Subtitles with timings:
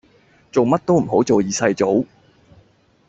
[0.51, 2.07] 做乜都唔好做二世祖